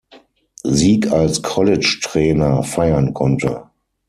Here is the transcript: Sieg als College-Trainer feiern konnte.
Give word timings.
Sieg 0.63 1.11
als 1.11 1.43
College-Trainer 1.43 2.63
feiern 2.63 3.13
konnte. 3.13 3.69